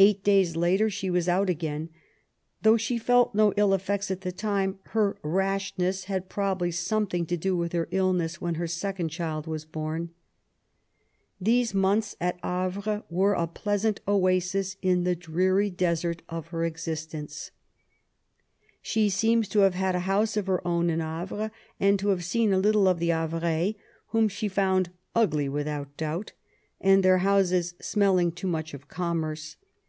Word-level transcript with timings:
Eight 0.00 0.22
days 0.22 0.54
later 0.54 0.88
she 0.88 1.10
was 1.10 1.28
out 1.28 1.50
again. 1.50 1.88
'Though 2.62 2.76
she 2.76 2.98
felt 2.98 3.34
no 3.34 3.52
ill 3.56 3.70
efiects 3.70 4.12
at 4.12 4.20
the 4.20 4.30
time, 4.30 4.78
her 4.92 5.16
rashness 5.24 6.04
had 6.04 6.28
probably 6.28 6.70
something 6.70 7.26
to 7.26 7.36
do 7.36 7.56
with 7.56 7.72
her 7.72 7.88
illness 7.90 8.40
when 8.40 8.54
her 8.54 8.68
.second 8.68 9.08
child 9.08 9.48
was 9.48 9.64
bom. 9.64 10.10
These 11.40 11.74
months 11.74 12.14
at 12.20 12.38
Havre 12.44 13.02
were. 13.10 13.32
a 13.34 13.48
pleasant 13.48 13.98
oasis 14.06 14.76
in 14.82 15.02
the 15.02 15.16
dreary 15.16 15.68
desert 15.68 16.22
of 16.28 16.44
hex 16.50 16.82
^^^\j^\!L^<i^. 16.82 17.50
134 17.50 17.50
MART 17.50 17.50
W0LL8T0NEGBAFT 17.50 17.50
GODWIN. 17.50 18.80
She 18.82 19.10
seems 19.10 19.48
to 19.48 19.58
have 19.58 19.74
had 19.74 19.96
a 19.96 20.06
house 20.06 20.36
of 20.36 20.46
her 20.46 20.64
own 20.64 20.90
in 20.90 21.00
Havre^ 21.00 21.50
and 21.80 21.98
to 21.98 22.10
have 22.10 22.22
seen 22.24 22.52
a 22.52 22.58
little 22.58 22.86
of 22.86 23.00
the 23.00 23.08
Havrais, 23.08 23.74
whom 24.10 24.28
she 24.28 24.46
found 24.46 24.90
^' 24.90 24.92
ugly 25.16 25.48
without 25.48 25.96
doubt/' 25.96 26.30
and 26.80 27.02
their 27.02 27.18
houses 27.18 27.74
smelling 27.80 28.30
too 28.30 28.46
much 28.46 28.72
of 28.72 28.86
commerce. 28.86 29.56